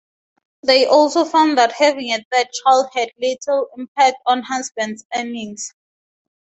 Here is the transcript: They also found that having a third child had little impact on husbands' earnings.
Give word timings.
They 0.63 0.87
also 0.87 1.25
found 1.25 1.59
that 1.59 1.73
having 1.73 2.11
a 2.11 2.25
third 2.31 2.47
child 2.51 2.87
had 2.91 3.11
little 3.21 3.69
impact 3.77 4.17
on 4.25 4.41
husbands' 4.41 5.05
earnings. 5.15 5.75